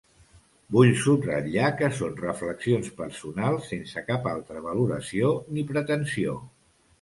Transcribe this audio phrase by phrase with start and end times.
[0.75, 6.37] Vull subratllar que són reflexions personals sense cap altra valoració, ni pretensió.